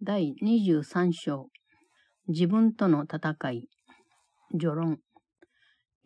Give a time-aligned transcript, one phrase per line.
[0.00, 1.48] 第23章。
[2.28, 3.68] 自分との戦い。
[4.52, 5.00] 序論。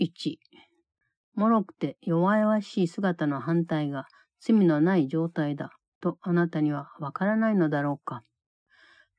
[0.01, 0.37] 1
[1.35, 4.07] 脆くて弱々しい姿の反対が
[4.41, 5.73] 罪のない状態だ。
[6.01, 8.23] とあなたにはわからないのだろうか。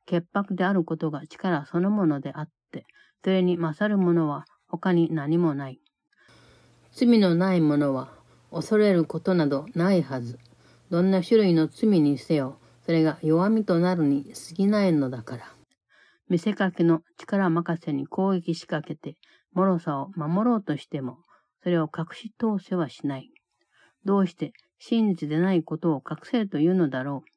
[0.07, 2.87] 潔白であることが力そのものであって、
[3.23, 5.79] それに勝るものは他に何もない。
[6.91, 8.11] 罪のないものは
[8.51, 10.39] 恐れることなどないはず。
[10.89, 15.53] どんな種類の罪にせよ、それが弱みとなるに過ぎないのだから。
[16.29, 19.15] 見せかけの力任せに攻撃しかけて、
[19.53, 21.17] 脆さを守ろうとしても、
[21.63, 23.29] それを隠し通せはしない。
[24.03, 27.29] どうして真実でないことを隠せるというのだろう。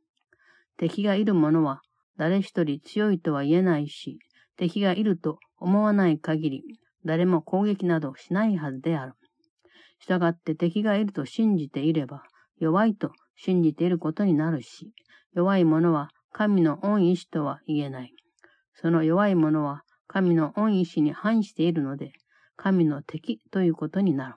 [0.78, 1.80] 敵がいる者は
[2.16, 4.18] 誰一人強いとは言えないし、
[4.56, 6.64] 敵がいると思わない限り、
[7.04, 9.12] 誰も攻撃などしないはずである。
[10.00, 12.22] 従って敵がいると信じていれば、
[12.58, 14.92] 弱いと信じていることになるし、
[15.36, 18.14] 弱い者は神の恩意志とは言えない。
[18.72, 22.12] その弱い者は神の恩意志に反しているので、
[22.56, 24.34] 神の敵ということになる。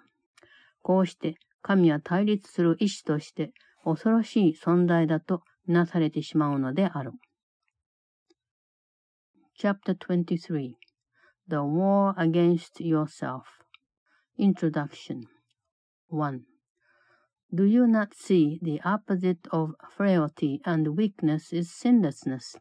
[0.82, 3.54] こうして神は対立する意志として
[3.86, 7.14] 恐ろしい存在だとみなされてしまうのである。
[9.58, 10.74] Chapter 23
[11.48, 13.44] The War Against Yourself
[14.38, 15.22] Introduction
[16.10, 16.49] 1.
[17.52, 22.56] Do you not see the opposite of frailty and weakness is sinlessness?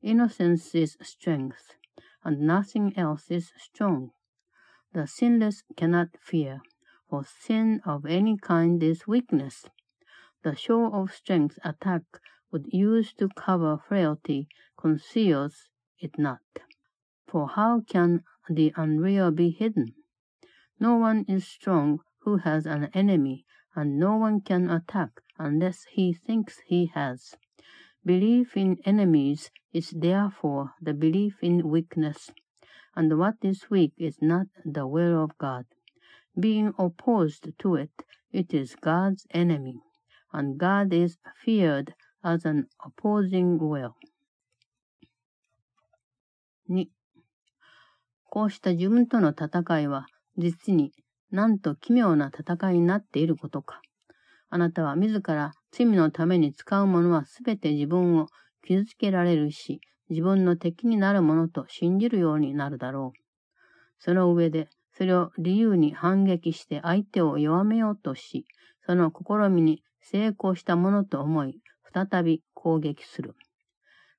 [0.00, 1.76] Innocence is strength,
[2.24, 4.12] and nothing else is strong.
[4.94, 6.62] The sinless cannot fear,
[7.10, 9.66] for sin of any kind is weakness.
[10.42, 12.04] The show of strength attack
[12.50, 16.40] would use to cover frailty conceals it not.
[17.26, 19.92] For how can the unreal be hidden?
[20.80, 23.43] No one is strong who has an enemy
[23.75, 27.35] and no one can attack unless he thinks he has.
[28.05, 32.31] Belief in enemies is therefore the belief in weakness,
[32.95, 35.65] and what is weak is not the will of God.
[36.39, 37.91] Being opposed to it,
[38.31, 39.81] it is God's enemy,
[40.31, 43.95] and God is feared as an opposing will.
[46.67, 46.89] 2.
[48.31, 50.05] こうした自分との戦いは、
[50.37, 50.93] 実に
[51.34, 53.82] なんと奇妙な戦いになっていることか。
[54.50, 58.28] あなたは自ら罪のために使うものはすべて自分を
[58.64, 63.18] 傷つけられるし、自分の敵になるものと信じるようになるだろう。
[63.98, 68.46] その上で、それを理由に反撃して相手を弱めようとし、
[68.86, 71.58] その試みに成功したものと思い、
[71.92, 73.34] 再び攻撃する。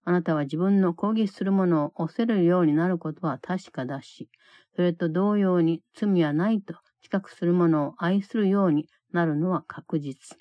[0.04, 4.28] あなたは自分の攻撃するものを恐れるようになることは確かだし、
[4.76, 10.40] それと同様に罪はないと近くするものを愛するようになるのは確実。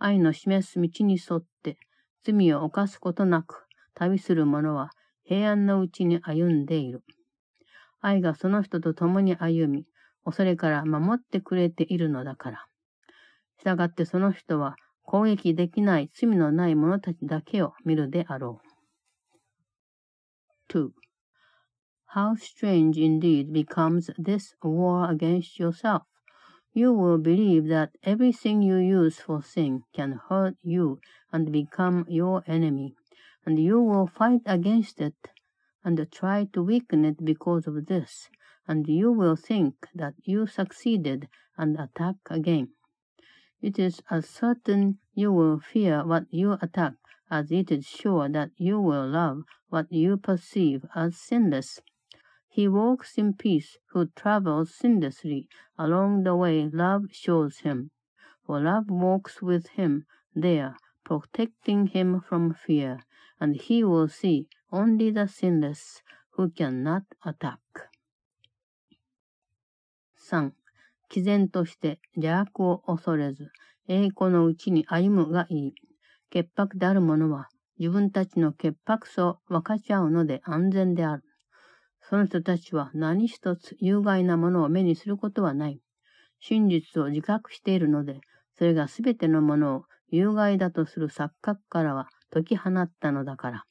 [0.00, 1.78] 愛の示す道に沿って
[2.24, 4.90] 罪を犯すことなく旅する者は
[5.22, 7.04] 平安のうちに歩んでいる。
[8.00, 9.86] 愛がその人と共に歩み、
[10.24, 12.66] 恐れから守ってくれているのだから。
[13.60, 14.74] したがってその人は
[15.04, 18.60] 攻撃できない罪のない者たちだけを見るであろ
[20.74, 20.76] う。
[20.76, 20.90] 2.
[22.12, 26.04] How strange indeed becomes this war against yourself.
[26.72, 31.00] You will believe that everything you use for sin can hurt you
[31.32, 32.94] and become your enemy,
[33.44, 35.16] and you will fight against it
[35.84, 38.30] and try to weaken it because of this,
[38.66, 42.68] and you will think that you succeeded and attack again.
[43.60, 46.94] It is as certain you will fear what you attack
[47.30, 51.80] as it is sure that you will love what you perceive as sinless.
[52.58, 55.46] He walks in peace who travels sinlessly
[55.78, 57.92] along the way love shows him.
[58.44, 62.98] For love walks with him there, protecting him from fear,
[63.38, 67.60] and he will see only the sinless who cannot attack.
[70.16, 70.52] 3.
[71.10, 73.52] 毅然として邪悪を恐れず、
[73.86, 75.74] 栄光のうちに歩むがいい。
[76.30, 81.22] 潔白である者は自分たちの潔白さを分かち合うので安全である。
[82.08, 85.78] その人たちは何一つ有害なものを目にすることはない。
[86.40, 88.20] 真実を自覚しているので、
[88.56, 93.64] それがすべてのものを有害だとする錯覚からは解き放ったのだから。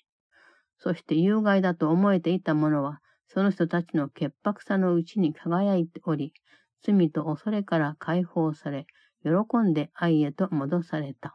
[0.77, 6.31] そして有害だと思えていたものは、その人たちの潔白さのうちに輝いており、
[6.83, 8.85] 罪と恐れから解放され、
[9.23, 11.33] 喜んで愛へと戻された。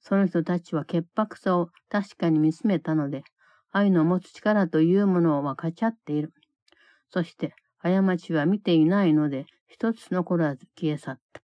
[0.00, 3.24] その人たちは潔白さを確かに見つめたので、
[3.72, 6.32] 愛の持つ力というものを分かち合っている。
[7.08, 11.42] そして、過ちは見ていないので、一つ残らず消え去った。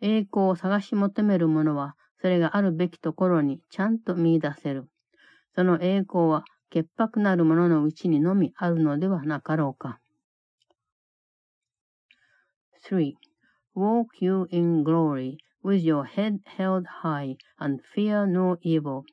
[0.00, 4.88] 栄光を探し求める者は、それがあるべきところにちゃんと見出せる。
[5.54, 10.00] その栄光は潔白なる者のうちにのみあるのではなかろうか。
[12.90, 13.14] 3.
[13.76, 19.04] Walk you in glory with your head held high and fear no evil.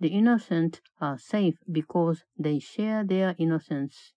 [0.00, 4.14] The innocent are safe because they share their innocence.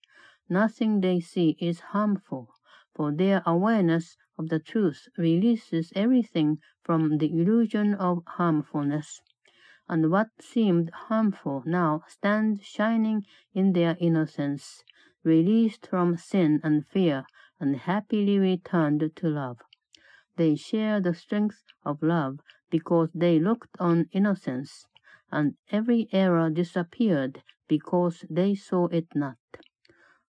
[0.47, 2.53] Nothing they see is harmful,
[2.95, 9.21] for their awareness of the truth releases everything from the illusion of harmfulness.
[9.89, 14.85] And what seemed harmful now stands shining in their innocence,
[15.24, 17.25] released from sin and fear,
[17.59, 19.59] and happily returned to love.
[20.38, 22.39] They share the strength of love
[22.69, 24.88] because they looked on innocence,
[25.33, 29.38] and every error disappeared because they saw it not.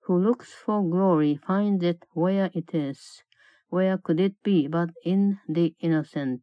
[0.02, 3.24] Who looks for glory finds it where it is.
[3.70, 6.42] Where could it be but in the innocent?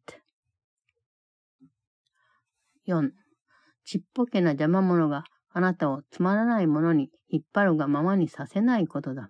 [2.85, 3.11] 4.
[3.85, 9.29] ちっぽけな邪魔者があなたをつまらないものに引っ張るがままにさせないことだ。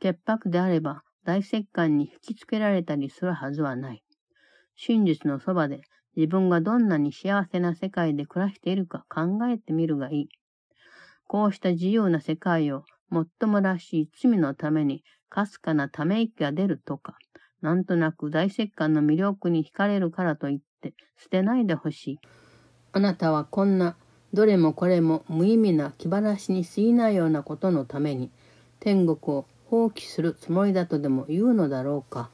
[0.00, 4.02] 潔白であれば大石棺に引きつけられたりするはずはない。
[4.74, 5.82] 真実のそばで
[6.16, 10.28] 自分がどんなに幸せな世界で暮らしているか考えてみるがいい。
[11.26, 17.16] こうした自由な世界をもっともらしい罪のためにかすかなため息が出るとか、
[17.62, 22.18] なんとなく大石棺の魅力に惹かれるからといって捨てないでほしい。
[22.92, 23.96] あなたはこんな
[24.34, 28.30] どれもこれも無意味な気晴らしに過ぎないようなことのために
[28.80, 32.30] 天国を放棄するつもりだとでも言うのだろうか。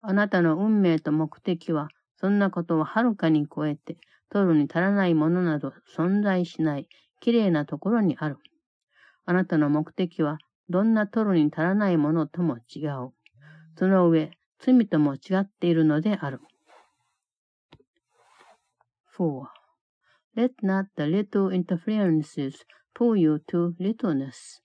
[0.00, 1.88] あなたの運命と目的は、
[2.20, 3.96] そんなことをはるかに超えて、
[4.30, 6.88] 取るに足らないものなど存在しない、
[7.20, 8.38] 綺麗なところにある。
[9.24, 10.38] あなたの目的は、
[10.68, 13.12] どんな取るに足らないものとも違う。
[13.76, 16.40] その上、罪とも違っているのである。
[19.16, 24.60] 4.Let not the little interferences pull you to littleness.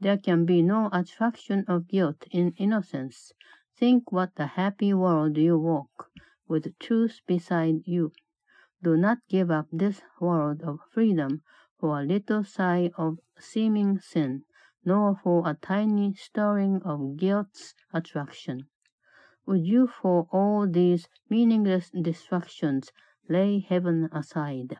[0.00, 3.32] There can be no attraction of guilt in innocence.
[3.78, 6.10] Think what a happy world you walk,
[6.48, 8.12] with truth beside you.
[8.82, 11.42] Do not give up this world of freedom
[11.78, 14.44] for a little sigh of seeming sin,
[14.84, 18.66] nor for a tiny stirring of guilt's attraction.
[19.46, 22.90] Would you for all these meaningless distractions
[23.28, 24.78] lay heaven aside?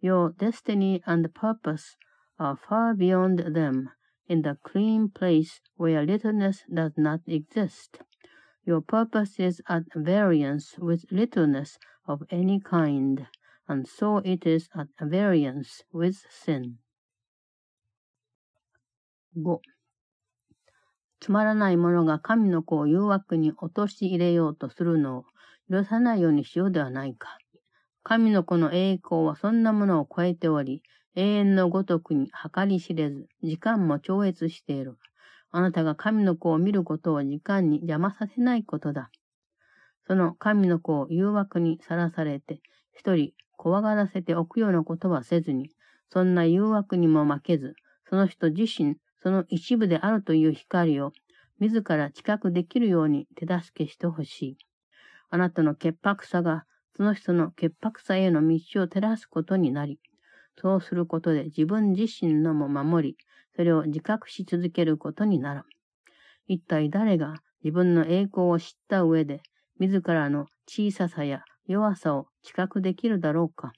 [0.00, 1.96] Your destiny and purpose
[2.38, 3.90] are far beyond them,
[4.26, 8.00] in the clean place where littleness does not exist.
[8.66, 13.26] Your purpose is at variance with littleness of any kind,
[13.66, 16.74] and so it is at variance with sin.
[19.36, 19.60] 5.
[21.20, 25.24] つまらない者が神の子を誘惑に陥れようとするのを
[25.70, 27.38] 許さないようにしようではないか。
[28.02, 30.82] 神の子の栄光はそんなものを超えており、
[31.14, 34.96] 永遠のごとくに計り知れず、時間も超越している。
[35.52, 39.10] あなたが神の子を見ることを時間に邪魔させないことだ。
[40.06, 42.60] その神の子を誘惑にさらされて、
[42.92, 45.70] 一人怖がらせておくようなことはせずに、
[46.12, 47.74] そんな誘惑にも負けず、
[48.08, 51.12] その人自身、その一部であるという光を、
[51.60, 54.58] 自ら知覚できるように手助けしてほしい。
[55.28, 56.64] あなたの潔白さが、
[56.96, 60.00] その人の潔白さへの道を照らすことになり、
[60.60, 63.16] そうすることで自分自身のも守り、
[63.60, 65.64] それを自覚し続けることになる。
[66.48, 69.42] 一体誰が自分の栄光を知った上で、
[69.78, 73.74] 自らの小ささや弱さを知覚できるだろうか。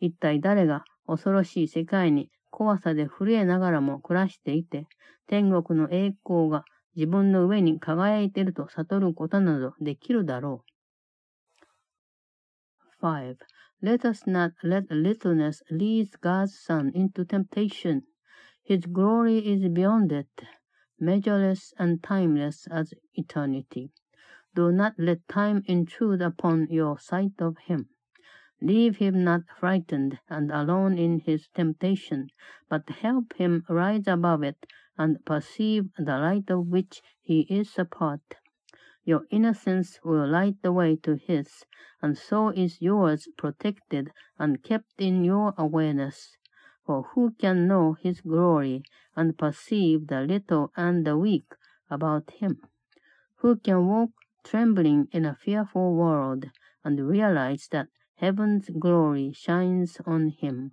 [0.00, 4.86] 一体誰が恐ろしい世界に怖さで震えながらも暮らしていて、
[5.26, 6.64] 天国の栄光が
[6.96, 10.64] 自分の上に輝いていると悟ることなどできるだろ
[13.02, 13.04] う。
[13.04, 13.36] 5.
[13.82, 18.00] Let us not let littleness lead God's Son into temptation.
[18.66, 20.42] His glory is beyond it,
[20.98, 23.92] measureless and timeless as eternity.
[24.54, 27.90] Do not let time intrude upon your sight of him.
[28.62, 32.30] Leave him not frightened and alone in his temptation,
[32.70, 34.64] but help him rise above it
[34.96, 38.36] and perceive the light of which he is a part.
[39.04, 41.66] Your innocence will light the way to his,
[42.00, 46.38] and so is yours protected and kept in your awareness.
[46.84, 48.82] For who can know his glory
[49.16, 51.46] and perceive the little and the weak
[51.88, 52.60] about him?
[53.36, 54.10] Who can walk
[54.42, 56.50] trembling in a fearful world
[56.84, 60.72] and realize that heaven's glory shines on him?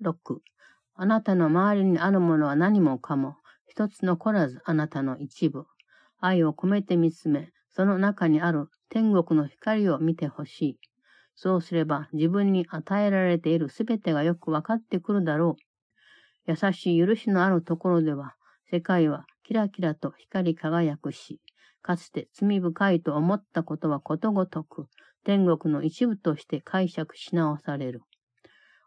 [0.00, 0.40] 6.
[0.94, 5.66] あなたの周りにあるものは何もかも一つ残らずあなたの一部。
[6.20, 10.89] 愛を込めて見つめ、その中にある天国の光を見てほしい。
[11.42, 15.56] そうすれば自分に与えられているすべてがよくわかってくるだろ
[16.46, 16.50] う。
[16.50, 18.34] 優しい許しのあるところでは、
[18.70, 21.40] 世界はキラキラと光り輝くし、
[21.80, 24.88] かつて罪深いと思ったことはことごとく、
[25.24, 28.02] 天国の一部として解釈し直される。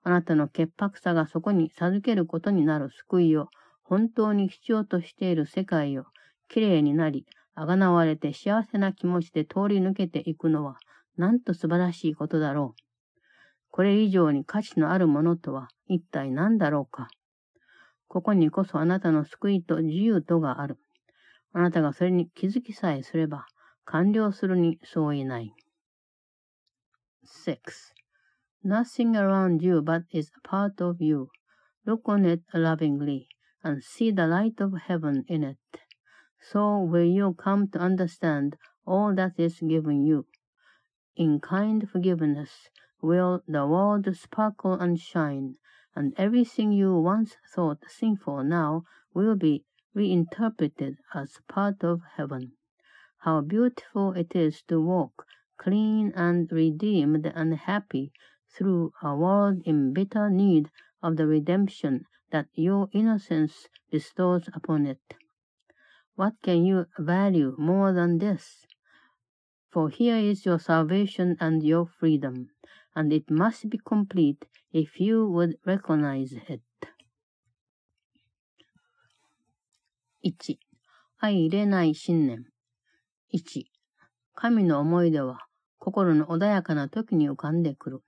[0.04, 3.48] あなたの潔白さがそこに授けることになる救いを、
[3.82, 6.04] 本当に必要としている世界を、
[6.50, 10.78] きれいになり、あがなわれて幸せな気持ちで通り抜けていくのは、
[11.18, 12.82] なんと素晴らしいことだろう。
[13.70, 17.10] これ以上に価値のあるものとは一体何だろうか。
[18.08, 20.78] ここにこそあなたの救いと自由とがある。
[21.54, 23.46] あなたがそれに気づきさえすれば、
[23.86, 25.54] 完了するに相違ない。
[27.46, 27.58] 6.
[28.64, 31.28] Nothing around you but is a part of you.
[31.86, 33.28] Look on it lovingly
[33.64, 35.58] and see the light of heaven in it.
[36.52, 40.26] So will you come to understand all that is given you.
[41.16, 42.70] In kind forgiveness
[43.02, 45.58] will the world sparkle and shine,
[45.96, 52.54] and everything you once thought sinful now will be reinterpreted as part of heaven.
[53.20, 55.28] How beautiful it is to walk
[55.58, 58.12] clean and redeemed and happy
[58.50, 60.70] through a world in bitter need
[61.02, 65.14] of the redemption that your innocence bestows upon it.
[66.16, 68.66] What can you value more than this?
[69.74, 72.50] For here is your salvation and your freedom,
[72.94, 76.62] and it must be complete if you would recognize it.
[80.22, 80.60] 1.
[81.20, 82.46] 相入れない信念。
[83.34, 83.66] 1.
[84.36, 85.40] 神の思い出は
[85.80, 88.04] 心の穏やかな時に浮かんでくる。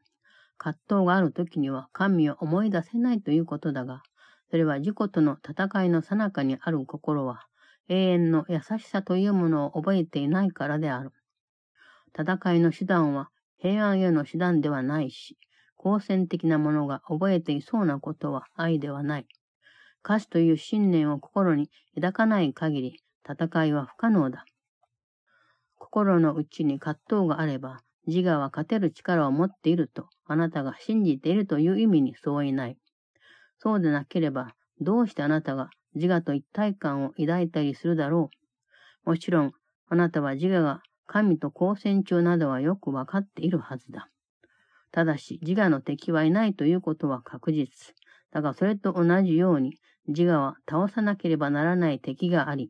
[0.60, 4.04] 葛藤がある時には神を思い出せないということだが、
[4.52, 7.48] それは自己との戦いの最中にある心は
[7.90, 11.12] 永遠の優しさというものを覚えていないからである。
[12.18, 15.38] 戦いの手段は平安への手段ではないし、
[15.76, 19.28] 好戦的なものが覚えていそうなことは愛ではない。
[20.04, 24.46] 歌詞という信念を心に抱かない限り、戦いは不可能だ。
[25.78, 32.78] 心の内に葛藤があれば、自我は勝てる力を持っていると、あなたが信じているという意味に相違ない。
[33.58, 38.30] そうでなければ、どうしてあなたが自我と一体感を抱いたりするだろ
[39.06, 39.10] う。
[39.10, 39.54] もちろん、
[39.90, 44.10] あなたは自我が神と交戦中などはよくわかっているはずだ。
[44.92, 47.94] ただし、自我の敵はいないということは確実。
[48.32, 52.70] だが、それと同じように、自我は倒さなければならない敵があり、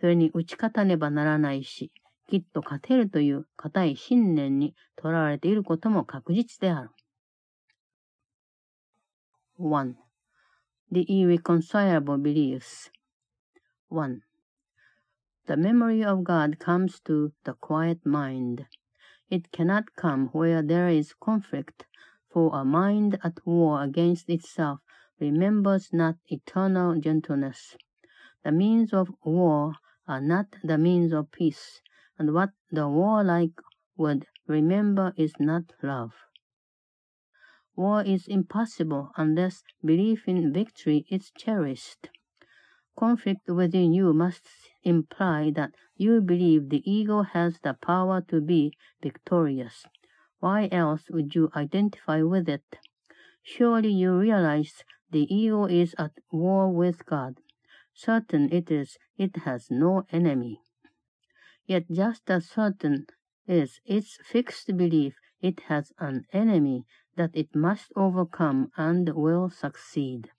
[0.00, 1.92] それに打ち勝たねばならないし、
[2.28, 6.90] きっと勝てるという固い信念にとらわれていることも確実である。
[9.58, 9.94] 1.
[10.90, 12.90] The irreconcilable beliefs.
[13.90, 14.20] 1.
[15.46, 18.66] The memory of God comes to the quiet mind.
[19.28, 21.84] It cannot come where there is conflict,
[22.30, 24.80] for a mind at war against itself
[25.18, 27.76] remembers not eternal gentleness.
[28.44, 29.74] The means of war
[30.06, 31.80] are not the means of peace,
[32.16, 33.60] and what the warlike
[33.96, 36.14] would remember is not love.
[37.74, 42.10] War is impossible unless belief in victory is cherished.
[42.96, 44.46] Conflict within you must
[44.82, 48.72] imply that you believe the ego has the power to be
[49.02, 49.86] victorious.
[50.40, 52.78] Why else would you identify with it?
[53.42, 57.38] Surely you realize the ego is at war with God.
[57.94, 60.60] Certain it is it has no enemy.
[61.66, 63.06] Yet just as certain
[63.46, 66.84] is its fixed belief it has an enemy
[67.16, 70.30] that it must overcome and will succeed.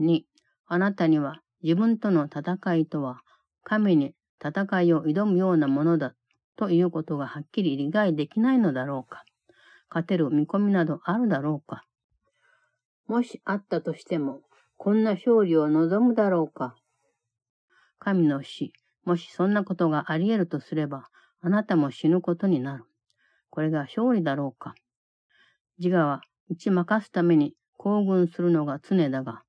[0.00, 0.22] 2.
[0.66, 3.20] あなたには自分との戦いとは
[3.64, 4.14] 神に
[4.44, 6.14] 戦いを挑むようなものだ
[6.56, 9.24] ということがはっきり理解できないのだろうか
[9.90, 11.84] 勝てる見込みなどあるだろうか
[13.08, 14.42] もしあったとしても、
[14.76, 16.76] こんな勝利を望むだろうか
[17.98, 18.74] 神の死、
[19.04, 21.08] もしそんなことがあり得るとすれば、
[21.40, 22.84] あなたも死ぬことになる。
[23.48, 24.74] これが勝利だろうか。
[25.78, 29.42] 自我は打ち負かすために行軍するのが常だが、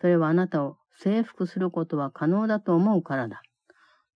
[0.00, 3.42] それはあなたを征服することは可能だと思うからだ。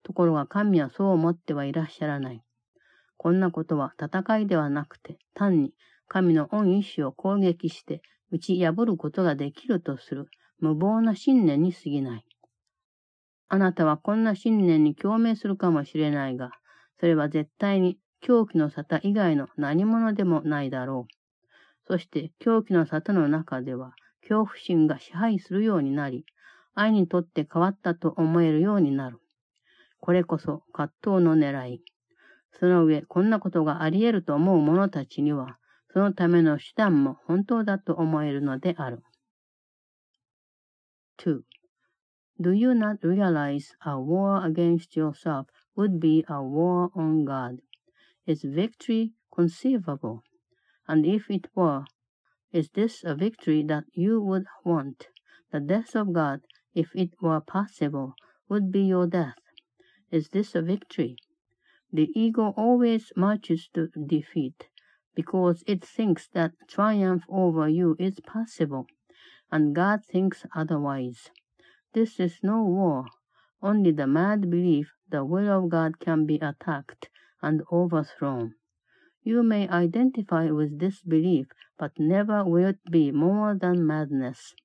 [0.02, 2.42] ところが神はそう思ってはいらっしゃらない。
[3.16, 5.74] こんなことは戦いではなくて、単に
[6.08, 10.26] 神の恩意志を攻撃して打ち破ることができるとする
[10.58, 12.26] 無謀な信念に過ぎない。
[13.48, 16.50] あなたはこんな信念に共鳴するかもしれないが、
[16.98, 21.14] それは絶対に狂気の沙汰以外の何者でもないだろう。
[21.86, 23.94] そして狂気の沙汰の中では
[24.32, 26.24] 恐怖心が支配するようになり、
[26.74, 29.18] 愛にとって変わったと思えるようになる。
[30.00, 31.82] これこそ葛藤の狙い。
[32.58, 35.58] その上、こんなことがあり得ると思う者たちには、
[35.92, 39.02] そのための手段も本当だと思えるのである。
[41.18, 41.42] 2.
[42.40, 45.46] Do you not realize a war against yourself
[45.76, 47.60] would be a war on God?
[48.26, 50.22] Is victory conceivable?
[50.88, 51.84] And if it were,
[52.52, 55.08] is this a victory that you would want?
[55.50, 56.40] The death of God,
[56.74, 58.14] if it were possible,
[58.48, 59.38] would be your death.
[60.10, 61.16] Is this a victory?
[61.92, 64.68] The ego always marches to defeat
[65.14, 68.86] because it thinks that triumph over you is possible,
[69.50, 71.30] and God thinks otherwise.
[71.92, 73.06] This is no war,
[73.62, 77.08] only the mad belief the will of God can be attacked
[77.42, 78.54] and overthrown.
[79.23, 84.55] You may identify with this belief, but never will it be more than madness.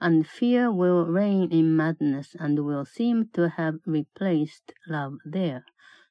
[0.00, 5.64] And fear will reign in madness and will seem to have replaced love there.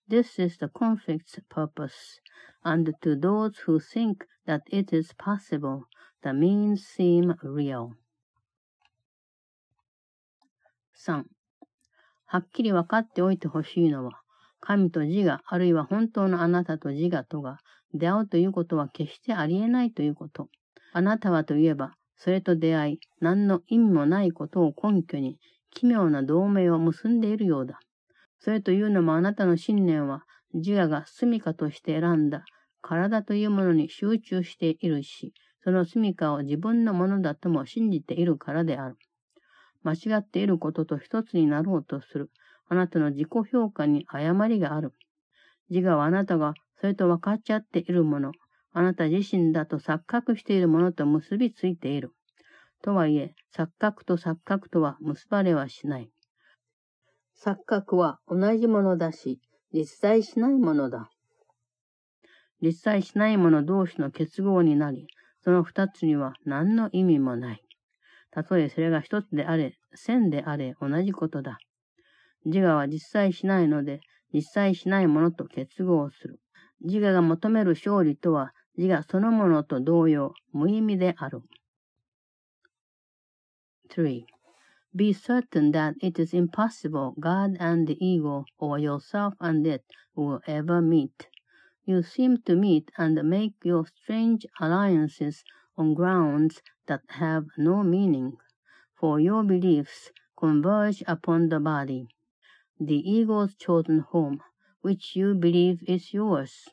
[0.08, 2.20] This is the conflict's purpose,
[2.64, 5.86] and to those who think that it is possible,
[6.24, 7.94] the means seem real.
[10.96, 11.24] 3.
[12.26, 14.24] はっきり分かっておいてほしいのは、
[14.69, 17.57] 神と自我、あるいは本当のあなたと自我とが
[17.95, 20.51] 出会うということは決してありえないということ。
[20.93, 25.39] あなたはといえば、それと出会い、何の意味もないことを根拠に、
[25.71, 27.81] 奇妙な同盟を結んでいるようだ。
[28.41, 32.45] それというのもあなたの信念は自我が住処として選んだ
[32.83, 35.33] 体というものに集中しているし、
[35.65, 38.97] その住処を自分のものだとも信じているからである。
[39.83, 42.31] 間違っていることと一つになろうとする。
[42.69, 44.93] あなたの自己評価に誤りがある。
[45.71, 48.33] 自我はあなたがそれと分かっちゃっているもの、
[48.73, 52.13] あなた自身だと錯覚しているものと結びついている。
[52.83, 56.11] とはいえ、錯覚と錯覚とは結ばれはしない。
[57.43, 59.41] 錯覚は同じものだし、
[59.73, 61.11] 実在しないものだ。
[62.61, 65.07] 実在しないもの同士の結合になり、
[65.45, 67.63] その二つには何の意味もない。
[68.31, 71.59] たとえそれが一つであれ、線であれ、同じことだ。
[72.46, 74.02] 自我は実在しないので、
[74.34, 76.40] 実在しないものと結合する。
[76.82, 81.42] 自我が求める勝利とは、自我そのものと同様、無意味である。
[83.90, 84.26] 3.
[84.96, 89.84] Be certain that it is impossible God and the ego, or yourself and it,
[90.16, 91.28] will ever meet.
[91.86, 95.44] You seem to meet and make your strange alliances
[95.78, 98.38] on grounds that have no meaning,
[99.00, 102.08] for your beliefs converge upon the body,
[102.81, 104.41] the ego's chosen home,
[104.81, 106.69] which you believe is yours.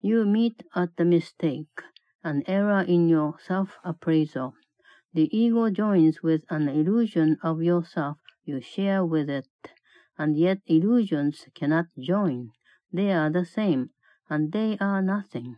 [0.00, 1.82] You meet at the mistake,
[2.22, 4.54] an error in your self-appraisal.
[5.12, 9.48] The ego joins with an illusion of yourself you share with it,
[10.16, 12.52] and yet illusions cannot join.
[12.92, 13.90] They are the same,
[14.30, 15.56] and they are nothing.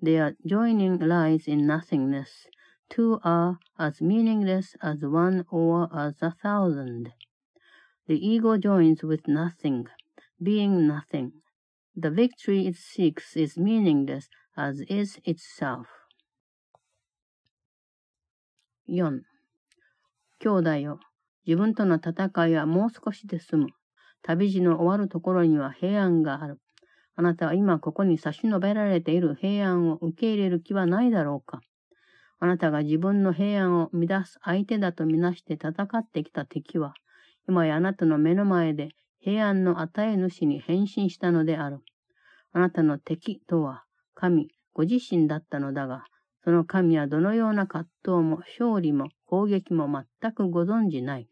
[0.00, 2.46] Their joining lies in nothingness.
[2.88, 7.12] Two are as meaningless as one or as a thousand.
[8.10, 9.86] The ego joins with nothing,
[10.42, 11.30] being nothing.
[11.94, 15.86] The victory it seeks is meaningless as is itself.
[18.88, 19.22] 4.
[20.40, 20.98] 兄弟よ、
[21.46, 23.66] 自分との戦いはもう少しで済む。
[24.22, 26.58] 旅路の終わるところには平安がある。
[27.14, 31.60] あなたは今ここに差し伸べられている平安を受け入れる気はないだろうか。
[32.40, 36.92] あなたが自分の平安を乱す相手だとみなして戦ってきた敵は、
[37.50, 41.80] 今やあなたの目の前で平安の与え主に変身したのである。
[42.52, 43.82] あなたの敵とは
[44.14, 46.04] 神ご自身だったのだが、
[46.44, 49.88] その神はどのような葛藤も勝利も攻撃も
[50.20, 51.28] 全くご存じない。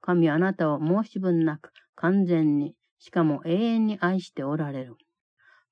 [0.00, 4.96] 神はあなたを申し分なく完全に、しかも永遠に愛しておられる。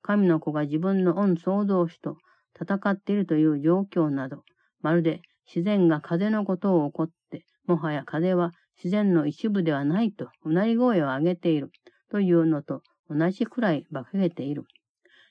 [0.01, 2.15] 神の子が自分の恩総動詞と
[2.57, 4.45] 戦っているという状況など、
[4.79, 5.19] まるで
[5.53, 11.71] 自然が風のことを起こって、もはや風は自然の一部ではないとうなり声を上げている
[12.09, 14.65] というのと同じくらい馬鹿げている。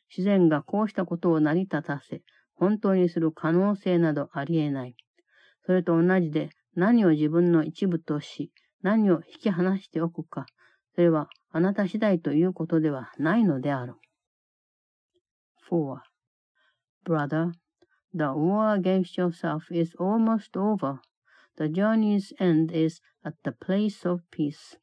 [0.09, 2.23] 自然がこうしたことを成り立たせ、
[2.55, 4.95] 本当にする可能性などありえない。
[5.65, 10.47] それと同じで何を自分の一部とし、何を引き離しておくか、
[10.95, 13.95] それはあなた次第ということではないのである。
[15.71, 16.01] 4.
[17.05, 17.53] Brother,
[18.13, 20.99] the war against yourself is almost over.
[21.57, 24.77] The journey's end is at the place of peace.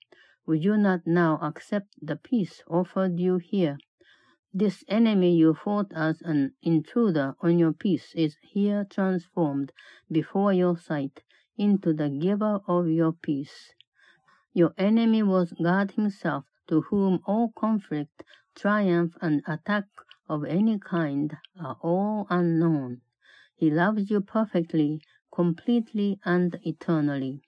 [0.45, 3.78] Would you not now accept the peace offered you here?
[4.54, 9.71] This enemy you fought as an intruder on your peace is here transformed
[10.12, 11.23] before your sight
[11.58, 13.73] into the giver of your peace.
[14.54, 18.23] Your enemy was God himself, to whom all conflict
[18.56, 19.86] triumph and attack
[20.30, 23.02] of any kind are all unknown.
[23.56, 27.41] He loves you perfectly, completely, and eternally.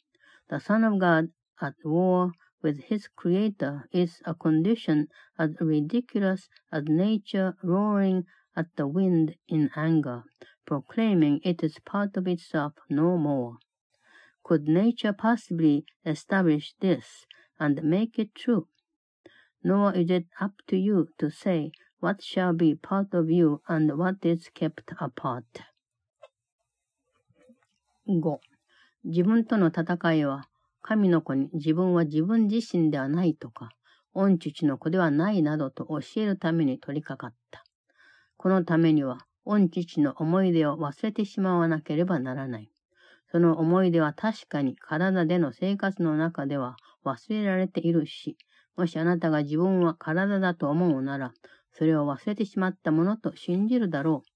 [0.50, 1.32] The Son of God
[1.62, 2.32] at war
[2.64, 5.08] with his Creator is a condition
[5.38, 10.24] as ridiculous as nature roaring at the wind in anger,
[10.66, 13.58] proclaiming it is part of itself no more.
[14.44, 17.28] Could nature possibly establish this
[17.60, 18.68] and make it true?
[19.64, 23.98] Nor is it up to you to say what shall be part of you and
[24.00, 25.62] what is kept apart.
[28.08, 28.49] 5.
[29.10, 30.48] 自分との戦いは
[30.84, 33.72] 神の子に自分は自分自身ではないとか、
[34.14, 37.64] 御父の子ではないなどと教えるために取り掛かった。
[38.38, 42.70] このためには、御父の思い出を忘れてしまわなければならない。
[43.32, 48.38] その思い出は確かに体での生活の中では忘れられているし、
[48.78, 51.34] もしあなたが自分は体だと思うなら、
[51.72, 54.30] それを忘れてしまったものと信じるだろう。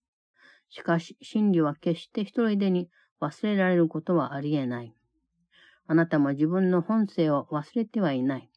[0.73, 2.89] しかし、真理は決して一人でに
[3.23, 4.93] 忘れられることはありえない。
[5.87, 8.49] あなたも自分の本性を忘れてはいない。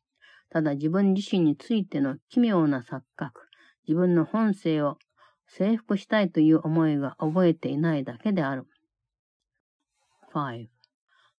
[0.51, 3.43] ただ自分自身についての奇妙な錯覚、
[3.87, 4.99] 自分の本性を
[5.47, 8.67] 征服したいという思いが覚えていないだけである。
[10.35, 10.67] 5.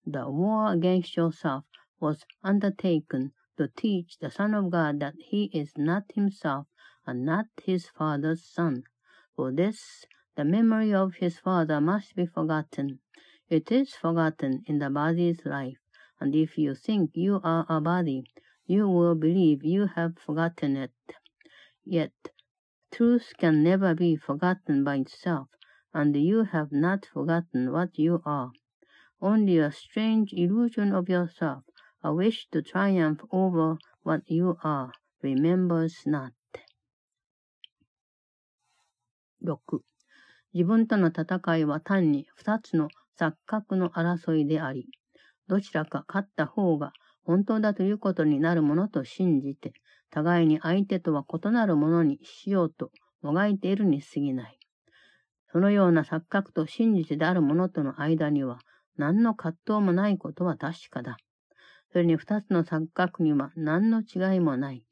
[0.06, 1.64] The war against yourself
[2.00, 6.66] was undertaken to teach the Son of God that he is not himself
[7.04, 8.84] and not his Father's Son.
[9.36, 10.06] For this,
[10.38, 13.00] the memory of his Father must be forgotten.
[13.48, 15.78] It is forgotten in the body's life,
[16.20, 18.22] and if you think you are a body,
[18.64, 20.92] you will believe you have forgotten it.
[21.84, 22.12] Yet,
[22.92, 25.48] truth can never be forgotten by itself,
[25.92, 28.52] and you have not forgotten what you are.
[29.20, 31.64] Only a strange illusion of yourself,
[32.04, 36.32] a wish to triumph over what you are, remembers not.
[39.44, 39.97] 6.
[40.54, 44.88] 自分との戦いは単に二つの錯覚の争いであり、
[45.48, 46.92] どちらか勝った方が
[47.24, 49.72] 本当だということになるものと信じて、
[50.10, 52.90] 互いに相手とは異なるものにしようと
[53.22, 54.58] もがいているに過ぎない。
[55.52, 58.58] そのような錯覚と真実であるものとの間には
[58.96, 61.16] 何の葛藤もないことは確かだ。
[61.92, 64.84] それに二つの錯覚には何の違いもない。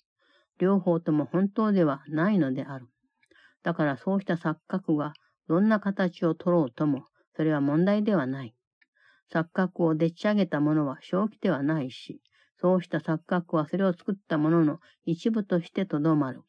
[0.59, 2.87] 両方とも本当ではないのである。
[3.63, 5.13] だからそうした錯覚が
[5.49, 7.05] どんな形を取ろうとも、
[7.37, 8.55] それは問題ではない。
[9.33, 12.21] 錯覚をでっち上げたものは正気ではないし、
[12.59, 16.43] そうした錯覚はそれを作ったものの一部としてとどまる。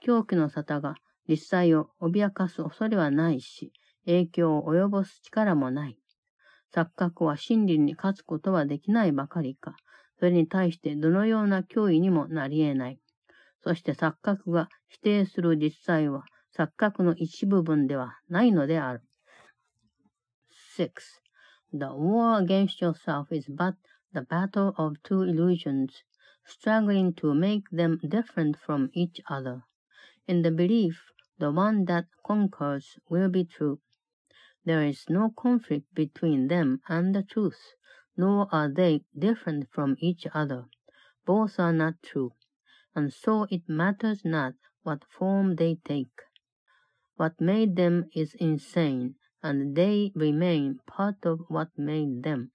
[0.00, 0.94] 狂気の沙汰が
[1.28, 3.72] 実際を脅かす恐れはないし、
[4.06, 5.98] 影響を及ぼす力もない。
[6.74, 9.76] 錯覚は真理に勝つことはできないばかりか、
[10.18, 13.00] それに対してどのような脅威にもなり得ない。
[13.62, 16.24] そして錯覚が否定する実際は
[16.57, 19.01] 錯覚の一部分ではないのである。
[20.77, 20.91] 6.
[21.71, 23.75] The war against yourself is but
[24.13, 26.03] the battle of two illusions,
[26.45, 29.63] struggling to make them different from each other.
[30.27, 33.79] In the belief, the one that conquers will be true.
[34.65, 37.73] There is no conflict between them and the truth,
[38.15, 40.65] nor are they different from each other.
[41.25, 42.33] Both are not true,
[42.95, 46.21] and so it matters not what form they take.
[47.18, 52.52] What made them is insane, and they remain part of what made them.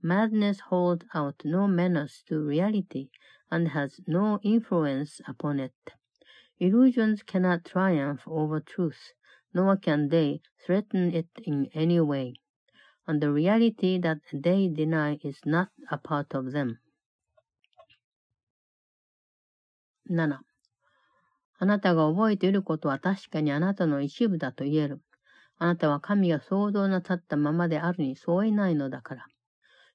[0.00, 3.10] Madness holds out no menace to reality
[3.50, 5.74] and has no influence upon it.
[6.60, 9.12] Illusions cannot triumph over truth,
[9.52, 12.34] nor can they threaten it in any way.
[13.06, 16.78] And the reality that they deny is not a part of them.
[20.06, 20.38] 7.
[21.58, 25.02] あなたが覚えていることは確かにあなたの一部だと言える。
[25.58, 29.26] あなたは神が想像なさったままであるに相違ないのだから。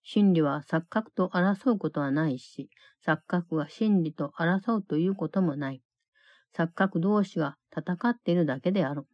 [0.03, 2.69] 真理は錯覚と争うことはないし、
[3.05, 5.81] 錯覚が真理と争うということもない。
[6.53, 9.07] 錯覚同士が戦っているだけである。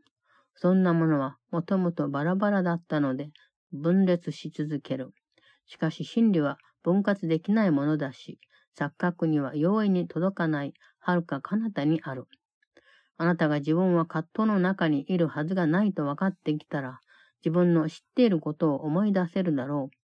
[0.56, 3.30] そんなものはもともとバラバラだったので
[3.72, 5.12] 分裂し続ける。
[5.68, 8.40] しかし真理は分割できないものだし、
[8.78, 12.26] 錯覚には容易に届かない遥か彼方にある。
[13.22, 17.02] あなたが自分は葛藤の中にいるはずがないと分かってきたら、
[17.44, 19.96] 自分の知っていることを思い出せるだろう。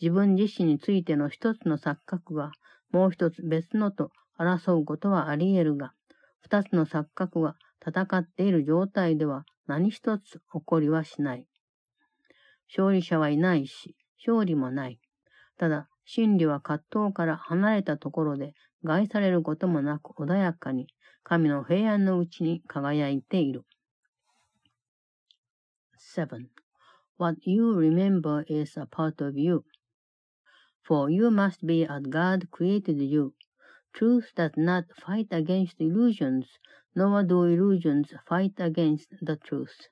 [0.00, 2.52] 自分自身についての一つの錯覚が、
[2.92, 5.92] もう一つ別のと争うことはあり得るが、
[6.38, 11.48] 二つの錯覚が戦っている状態では何一つ起こりはしない。
[12.68, 15.00] 勝利者はいないし、勝利もない。
[15.58, 20.87] ただ、真理は葛藤から離れたところで害されることもなく穏やかに、
[21.23, 23.63] 神の平安のうちに輝いている。
[26.15, 26.47] 7.
[27.17, 29.63] What you remember is a part of you.
[30.83, 33.33] For you must be as God created you.
[33.93, 36.47] Truth does not fight against illusions,
[36.95, 39.89] nor do illusions fight against the truth.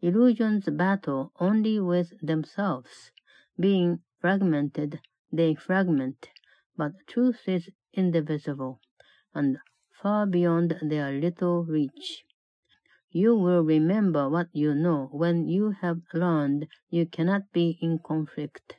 [0.00, 3.10] Illusions battle only with themselves.
[3.58, 5.00] Being fragmented,
[5.32, 6.28] they fragment,
[6.76, 8.79] but truth is indivisible,
[9.33, 9.57] and
[10.01, 12.25] far beyond their little reach.
[13.11, 18.77] You will remember what you know when you have learned you cannot be in conflict.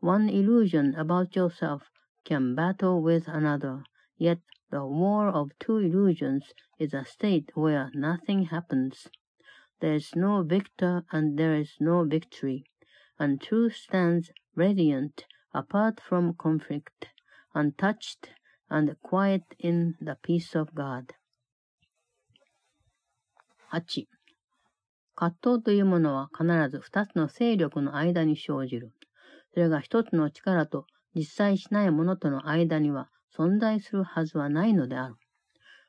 [0.00, 1.90] One illusion about yourself
[2.24, 3.84] can battle with another,
[4.16, 9.08] yet the war of two illusions is a state where nothing happens.
[9.80, 12.64] There is no victor and there is no victory,
[13.18, 17.08] and truth stands radiant apart from conflict,
[17.54, 18.28] untouched
[18.68, 21.14] and quiet in the peace of God.
[23.72, 24.06] 8.
[25.16, 28.92] 葛藤というものは必ず二つの勢力の間に生じる。
[29.52, 35.14] それが一つの力と実際しないものとの間には存在するはずはないのである。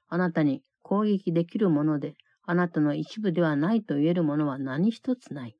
[0.07, 5.57] あなたに攻撃できるもので、あなたの一部ではないと言えるものは何一つない。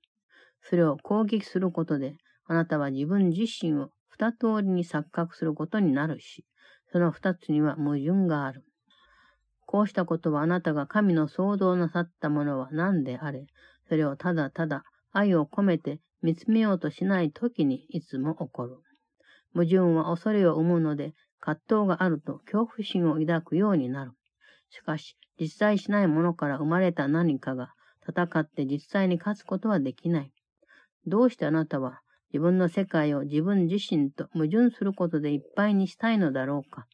[0.62, 2.16] それを攻撃することで、
[2.46, 6.46] あなたは自分自身を二通りに錯覚することになるし、
[6.94, 8.64] その二つには矛盾がある。
[9.66, 13.46] こうしたことはあなたが神の創造なさったものは何であれ、
[13.90, 18.78] それをただただ愛を込めて見つめようとしないときにいつも起こる。
[19.54, 24.14] 矛盾は恐れを生むので、葛藤があると恐怖心を抱くようになる。
[24.70, 27.74] しかし、実在しないものから生まれた何かが
[28.08, 30.32] 戦って実際に勝つことはできない。
[31.06, 32.02] どうしてあなたは
[32.36, 36.86] 自分の世界を自分自身と矛盾することでいっぱいにしたいのだろうか。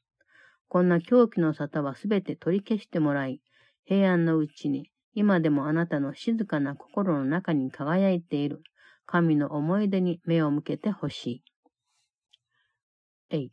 [0.68, 3.42] こんな狂気の沙汰はすべて取り消してもらい、
[3.86, 8.62] 平安のうちに今でもあなたの静かな心の中に輝いている
[9.08, 11.42] 神の思い出に目を向けてほし
[13.32, 13.36] い。
[13.36, 13.50] 8.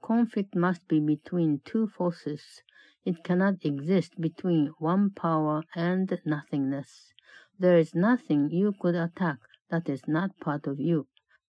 [0.00, 2.62] Conflict must be between two forces.
[3.04, 7.12] It cannot exist between one power and nothingness.
[7.58, 9.38] There is nothing you could attack
[9.70, 11.06] that is not part of you,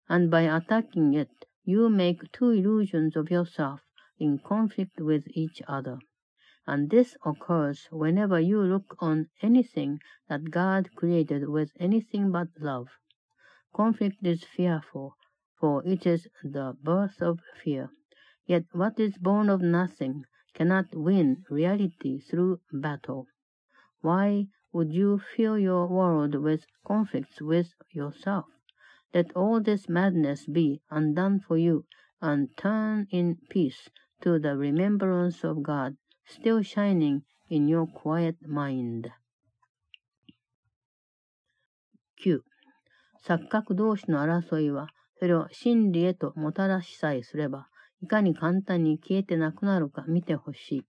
[0.08, 3.82] and by attacking it, you make two illusions of yourself
[4.17, 5.99] in conflict with each other.
[6.67, 12.89] And this occurs whenever you look on anything that God created with anything but love.
[13.73, 15.15] Conflict is fearful,
[15.60, 17.89] for it is the birth of fear.
[18.45, 23.27] Yet what is born of nothing cannot win reality through battle.
[24.01, 28.45] Why would you fill your world with conflicts with yourself?
[29.13, 31.86] Let all this madness be undone for you,
[32.21, 33.89] and turn in peace
[34.21, 39.12] to the remembrance of God still shining in your quiet mind.
[42.23, 42.41] 9.
[43.25, 47.67] 錯覚同士の争いは、それを真理へともたらしさえすれば、
[48.01, 50.86] いかに簡単に消えてなくなるか見てほしい。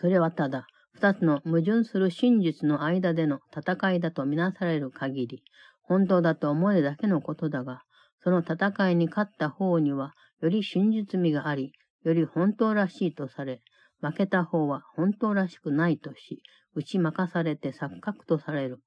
[0.00, 5.42] それはただ、二つの矛盾する真実の間での戦いだとみなされる限り、
[5.82, 7.82] 本当だと思えるだけのことだが、
[8.22, 11.72] その戦いに勝った方には、より真実味があり、
[12.02, 13.62] より本当らしいとされ、
[14.00, 16.42] 負けた方は本当らしくないとし、
[16.74, 18.80] 打ち負かされて錯覚とされる。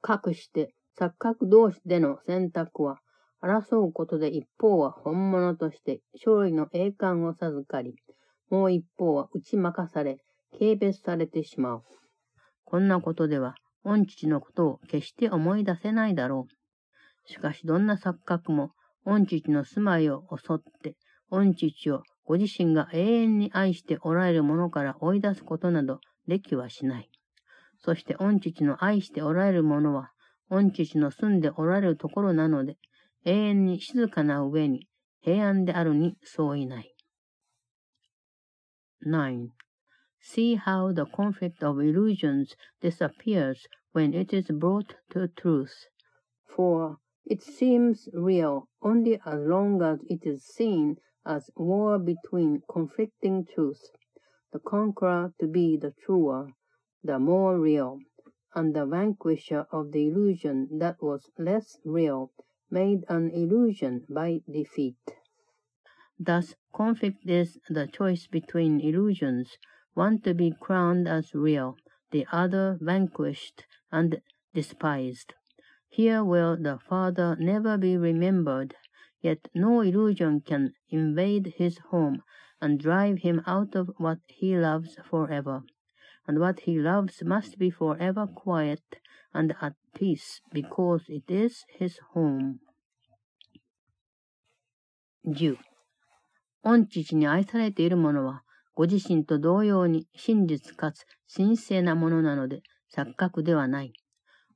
[0.00, 3.00] かくして錯覚同士での選択は、
[3.42, 7.94] 争うことで一方は本物として勝利の栄冠を授かり、
[8.50, 10.18] もう一方は打ち負かされ、
[10.58, 11.82] 軽蔑されてしまう。
[12.64, 17.28] こんなことでは、御父のことを決して思い出せないだろう。
[17.30, 18.70] しかしどんな錯覚も、
[19.04, 20.96] 御父の住まいを襲って、
[21.30, 27.10] 御父をご自身が永遠に愛しておられるものから追い出すことなどできはしない。
[27.78, 30.10] そして御父の愛しておられるものは、
[30.48, 32.78] 御父の住んでおられるところなので、
[33.24, 34.88] 永遠に静かな上に
[35.20, 36.94] 平安であるに相違ない。
[39.04, 39.55] 9.
[40.28, 45.86] See how the conflict of illusions disappears when it is brought to truth.
[46.44, 53.46] For it seems real only as long as it is seen as war between conflicting
[53.46, 53.88] truths,
[54.52, 56.48] the conqueror to be the truer,
[57.04, 58.00] the more real,
[58.52, 62.32] and the vanquisher of the illusion that was less real,
[62.68, 64.98] made an illusion by defeat.
[66.18, 69.56] Thus, conflict is the choice between illusions
[69.95, 71.77] one to be crowned as real,
[72.11, 74.21] the other vanquished and
[74.53, 75.33] despised.
[75.89, 78.75] Here will the Father never be remembered,
[79.21, 82.23] yet no illusion can invade his home
[82.61, 85.63] and drive him out of what he loves forever.
[86.27, 88.83] And what he loves must be forever quiet
[89.33, 92.59] and at peace because it is his home.
[95.25, 95.57] 10.
[96.63, 98.43] 御父に愛されている者は、
[98.76, 102.60] ご自身と同様に真実かつ神聖なものなので
[102.94, 103.92] 錯覚ではない。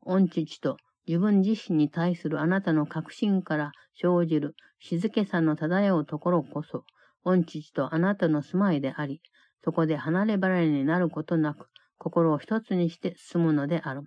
[0.03, 0.77] 御父と
[1.09, 6.85] 自分自身に対するあなたの確信から生じる静けさの漂うところこそ、
[7.25, 9.23] 御父とあなたの住まいであり、
[9.65, 14.03] そこで離れ離れになることなく、心を一つにして住むのである。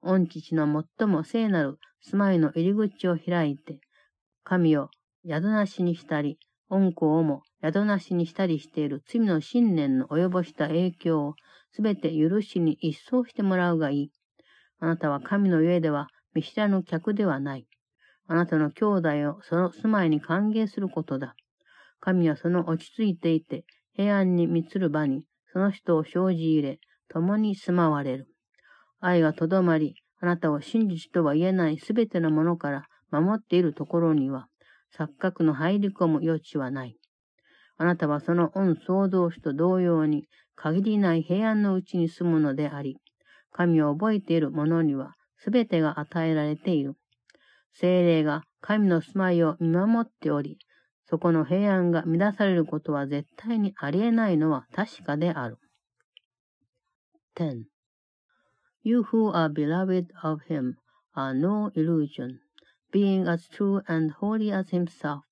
[0.00, 0.66] 御父の
[0.98, 3.78] 最も聖なる住まいの入り口を開いて、
[4.42, 4.88] 神を
[5.26, 6.38] 宿なしにしたり、
[6.70, 11.34] 恩子をも宿なしにしたりしている罪の信念の及ぼした影響を
[11.72, 14.10] すべて許しに一掃してもらうがいい。
[14.80, 17.66] あなたは神の家では見知らぬ客ではない。
[18.26, 21.34] あなたの兄弟をその住まいに歓迎することだ。
[22.00, 28.28] 神はその落ち着いていて、平安に満つる場に、その人を生じ入れ、共に住まわれる。
[29.00, 34.48] 愛がとどまり、あなたを真実とは言えないすべてのものから守っているところには、
[34.98, 36.96] 錯覚の入り込む余地はない。
[37.76, 42.98] あなたはその恩創造主と同様に、限りない平安のうちに住むのであり、
[43.50, 46.94] 神を覚えている者には、すべてが与えられている。
[47.72, 50.58] 精霊が神の住まいを見守っており、
[51.06, 55.58] そこの平安が乱されることは絶対にありえないのは確かである。
[57.36, 57.64] 10.
[58.84, 60.74] You who are beloved of him
[61.14, 62.38] are no illusion,
[62.94, 65.24] being as true and holy as himself.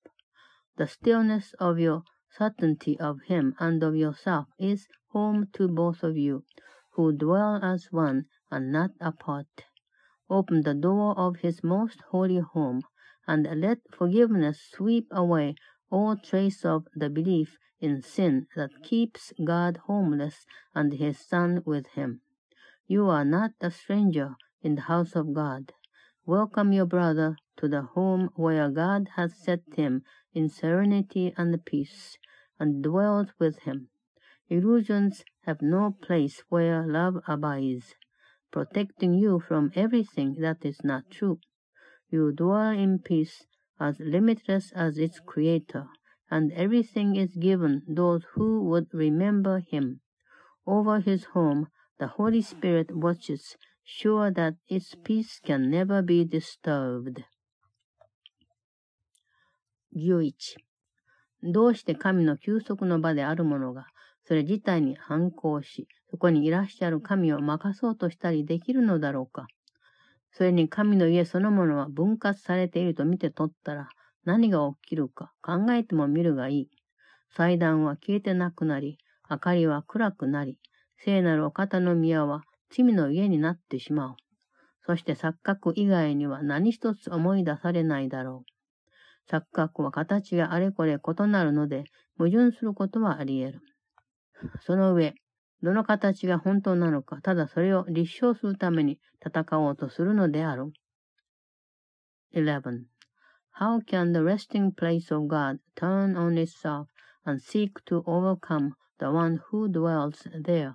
[0.75, 6.17] The stillness of your certainty of him and of yourself is home to both of
[6.17, 6.43] you,
[6.95, 9.47] who dwell as one and not apart.
[10.29, 12.81] Open the door of his most holy home,
[13.25, 15.55] and let forgiveness sweep away
[15.89, 20.45] all trace of the belief in sin that keeps God homeless
[20.75, 22.19] and his Son with him.
[22.87, 25.71] You are not a stranger in the house of God.
[26.25, 32.17] Welcome your brother to the home where God has set him in serenity and peace,
[32.59, 33.89] and dwells with him.
[34.49, 37.95] Illusions have no place where love abides,
[38.51, 41.39] protecting you from everything that is not true.
[42.09, 43.45] You dwell in peace
[43.79, 45.87] as limitless as its creator,
[46.29, 50.01] and everything is given those who would remember him.
[50.65, 51.67] Over his home,
[51.99, 57.23] the Holy Spirit watches, sure that its peace can never be disturbed.
[59.95, 60.57] 11.
[61.43, 63.87] どうして神の休息の場であるものが、
[64.25, 69.47] それ自体に反抗し、そこにいらっしゃる神を任そうとしたりできるのだろうか。
[70.31, 73.89] それに神の家そのものは分割されていると見て取ったら、
[74.25, 76.69] 何が起きるか考えてもみるがいい。
[77.35, 78.97] 祭壇は消えてなくなり、
[79.29, 80.57] 明かりは暗くなり、
[80.97, 84.15] 聖なるお方の宮は罪の家になってしまう。
[84.85, 88.52] そして錯覚以外には何一つ思い出されないだろう。
[89.29, 91.85] 錯覚は形があれこれ異なるので、
[92.17, 93.61] 矛盾することはあり得る。
[94.61, 95.15] その上、
[95.61, 100.73] どの形が本当なのか、ただそれを立証するために戦おうとするのである。
[102.33, 102.85] 11.
[103.59, 106.87] How can the resting place of God turn on itself
[107.23, 110.73] and seek to overcome the one who dwells there?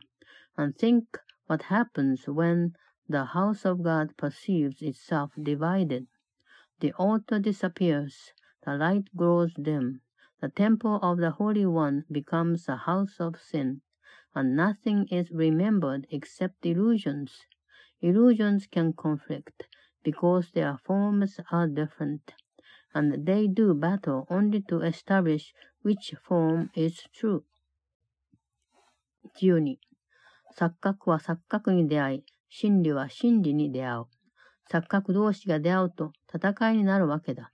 [0.56, 1.04] And think
[1.48, 2.72] what happens when
[3.08, 6.06] the house of God perceives itself divided.
[6.80, 8.32] The altar disappears,
[8.67, 10.01] the light grows dim,
[10.41, 13.81] the temple of the Holy One becomes a house of sin,
[14.35, 17.45] and nothing is remembered except illusions.
[18.01, 19.67] Illusions can conflict
[20.03, 22.33] because their forms are different.
[22.93, 27.43] and they do battle only to establish which form is true.
[29.39, 29.77] 12.
[30.55, 34.05] 錯覚は錯覚に出会い、真理は真理に出会う。
[34.71, 37.49] 錯覚同士が出会うと戦いになるわけだ。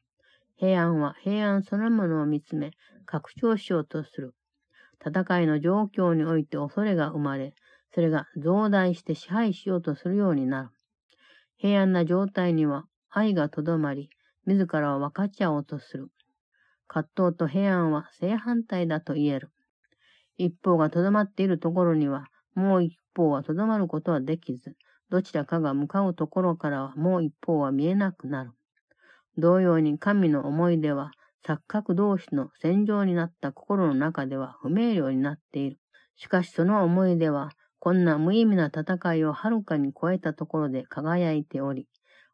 [0.57, 2.73] 平安は平安そのものを見つめ、
[3.07, 4.35] 拡張しようとする。
[5.05, 7.55] 戦いの状況において恐れが生まれ、
[7.93, 10.69] それが増大して支配しようとするようになる。
[11.57, 14.11] 平安な状態には愛がとどまり、
[14.47, 16.09] 自らを分かち合おうとする。
[16.89, 19.51] 葛藤と平安は正反対だと言える。
[20.37, 24.77] 一方がとどまっているところには、もう一方はとどまることはできず、
[25.11, 28.53] どちらかが向かうところからはもう一方は見えなくなる。
[29.37, 31.11] 同様に神の思い出は、
[31.47, 35.79] 錯覚同士の戦場になった心の中では不明瞭になっている。
[36.17, 41.87] しかしその思い出は、こんな無意味な戦いをはるかに超えたところで輝いており、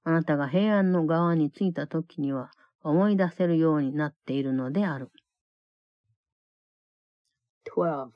[0.05, 2.51] あなたが平安の側に着いた時には
[2.83, 5.11] 思い出せるようになっているのである。
[7.77, 8.11] 12.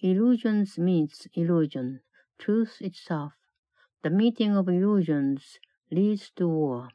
[0.00, 2.00] Illusions meets illusion,
[2.38, 3.32] truth itself.
[4.02, 5.58] The meeting of illusions
[5.90, 6.88] leads to war.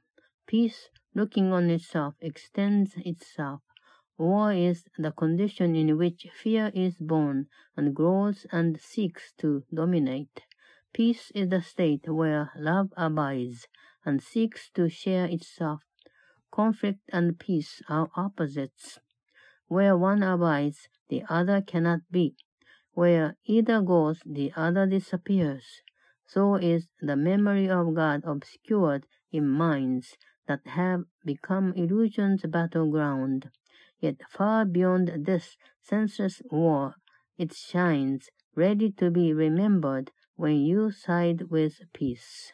[0.46, 3.62] Peace, looking on itself, extends itself.
[4.18, 10.44] War is the condition in which fear is born and grows and seeks to dominate.
[10.94, 13.68] Peace is the state where love abides
[14.06, 15.82] and seeks to share itself.
[16.52, 19.00] Conflict and peace are opposites.
[19.68, 22.36] Where one abides, the other cannot be.
[22.92, 25.82] Where either goes, the other disappears.
[26.28, 30.16] So is the memory of God obscured in minds
[30.48, 33.50] that have become illusion's battleground.
[34.00, 36.96] Yet far beyond this senseless war,
[37.38, 42.54] it shines, ready to be remembered when you side with peace.